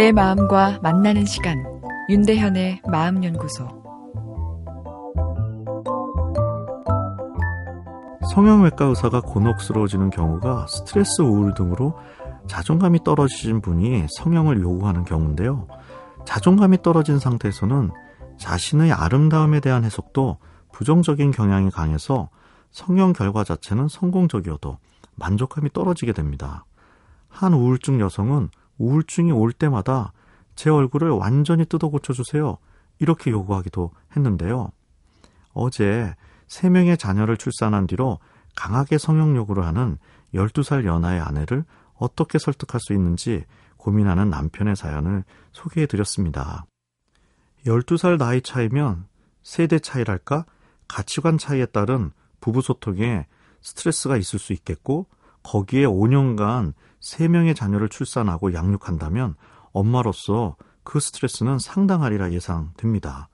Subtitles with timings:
[0.00, 1.62] 내 마음과 만나는 시간
[2.08, 3.68] 윤대현의 마음연구소
[8.32, 11.98] 성형외과 의사가 곤혹스러워지는 경우가 스트레스 우울 등으로
[12.46, 15.68] 자존감이 떨어지신 분이 성형을 요구하는 경우인데요.
[16.24, 17.90] 자존감이 떨어진 상태에서는
[18.38, 20.38] 자신의 아름다움에 대한 해석도
[20.72, 22.30] 부정적인 경향이 강해서
[22.70, 24.78] 성형 결과 자체는 성공적이어도
[25.16, 26.64] 만족감이 떨어지게 됩니다.
[27.28, 28.48] 한 우울증 여성은
[28.80, 30.12] 우울증이 올 때마다
[30.56, 32.56] 제 얼굴을 완전히 뜯어 고쳐주세요.
[32.98, 34.72] 이렇게 요구하기도 했는데요.
[35.52, 36.14] 어제
[36.48, 38.18] 3명의 자녀를 출산한 뒤로
[38.56, 39.98] 강하게 성형 요구를 하는
[40.34, 43.44] 12살 연하의 아내를 어떻게 설득할 수 있는지
[43.76, 46.64] 고민하는 남편의 사연을 소개해 드렸습니다.
[47.66, 49.06] 12살 나이 차이면
[49.42, 50.46] 세대 차이랄까
[50.88, 53.26] 가치관 차이에 따른 부부 소통에
[53.60, 55.06] 스트레스가 있을 수 있겠고
[55.42, 59.34] 거기에 5년간 3명의 자녀를 출산하고 양육한다면
[59.72, 63.28] 엄마로서 그 스트레스는 상당하리라 예상됩니다.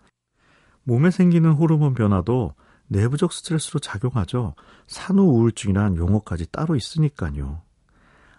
[0.84, 2.54] 몸에 생기는 호르몬 변화도
[2.88, 4.54] 내부적 스트레스로 작용하죠.
[4.86, 7.62] 산후 우울증이란 용어까지 따로 있으니까요.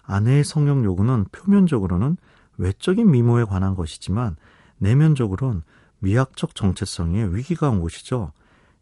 [0.04, 2.18] 아내의 성형 요구는 표면적으로는
[2.58, 4.38] 외적인 미모에 관한 것이지만
[4.78, 5.64] 내면적으로는
[6.00, 8.32] 미학적 정체성에 위기가 온 것이죠.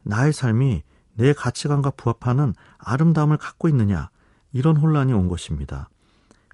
[0.04, 0.84] 나의 삶이
[1.14, 4.10] 내 가치관과 부합하는 아름다움을 갖고 있느냐
[4.56, 5.90] 이런 혼란이 온 것입니다.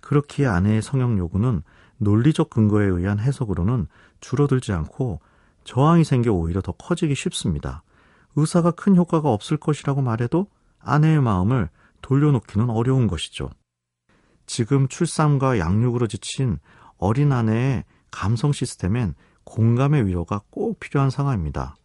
[0.02, 1.62] 그렇기에 아내의 성형 요구는
[1.98, 3.86] 논리적 근거에 의한 해석으로는
[4.22, 5.20] 줄어들지 않고
[5.66, 7.84] 저항이 생겨 오히려 더 커지기 쉽습니다.
[8.36, 10.48] 의사가 큰 효과가 없을 것이라고 말해도
[10.80, 11.70] 아내의 마음을
[12.02, 13.52] 돌려놓기는 어려운 것이죠.
[14.48, 16.58] 지금 출산과 양육으로 지친
[16.98, 19.14] 어린 아내의 감성 시스템엔
[19.44, 21.76] 공감의 위로가 꼭 필요한 상황입니다.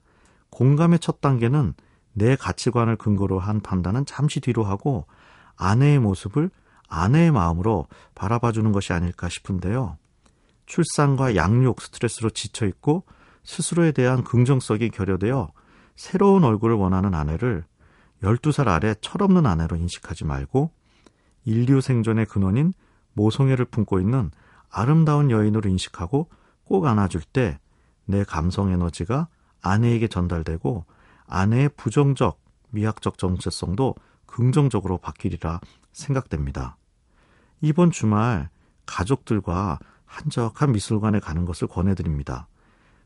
[0.49, 1.75] 공감의 첫 단계는
[2.15, 5.05] 내 가치관을 근거로 한 판단은 잠시 뒤로 하고
[5.57, 6.51] 아내의 모습을
[6.89, 9.99] 아내의 마음으로 바라봐 주는 것이 아닐까 싶은데요.
[10.67, 13.05] 출산과 양육 스트레스로 지쳐 있고
[13.45, 15.53] 스스로에 대한 긍정성이 결여되어
[15.95, 17.65] 새로운 얼굴을 원하는 아내를
[18.23, 20.71] 12살 아래 철없는 아내로 인식하지 말고
[21.45, 22.73] 인류 생존의 근원인
[23.13, 24.31] 모성애를 품고 있는
[24.71, 26.29] 아름다운 여인으로 인식하고
[26.65, 27.59] 꼭 안아줄 때
[28.07, 29.29] 내 감성 에너지가
[29.61, 30.85] 아내에게 전달되고
[31.27, 33.95] 아내의 부정적, 미학적 정체성도
[34.27, 35.61] 긍정적으로 바뀌리라
[35.93, 36.77] 생각됩니다.
[37.61, 38.49] 이번 주말
[38.85, 42.49] 가족들과 한적한 미술관에 가는 것을 권해드립니다.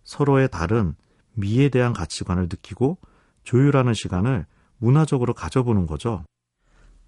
[0.04, 0.94] 서로의 다른
[1.34, 2.98] 미에 대한 가치관을 느끼고
[3.44, 4.46] 조율하는 시간을
[4.78, 6.24] 문화적으로 가져보는 거죠.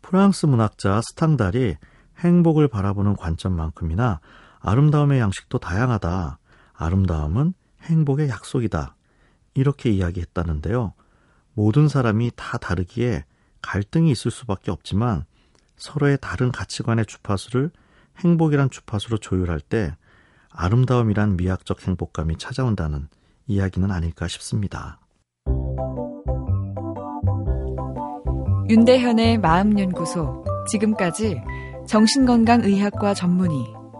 [0.01, 1.77] 프랑스 문학자 스탕달이
[2.19, 4.21] 행복을 바라보는 관점만큼이나
[4.61, 6.39] 아름다움의 양식도 다양하다.
[6.75, 8.97] 아름다움은 행복의 약속이다.
[9.55, 10.95] 이렇게 이야기했다는데요.
[11.55, 13.25] 모든 사람이 다 다르기에
[13.63, 15.25] 갈등이 있을 수밖에 없지만
[15.77, 17.71] 서로의 다른 가치관의 주파수를
[18.19, 19.97] 행복이란 주파수로 조율할 때
[20.51, 23.09] 아름다움이란 미학적 행복감이 찾아온다는
[23.47, 24.99] 이야기는 아닐까 싶습니다.
[28.69, 31.41] 윤대현의 마음연구소 지금까지
[31.87, 33.57] 정신건강의학과 전문의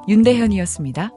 [0.09, 1.11] 윤대현이었습니다.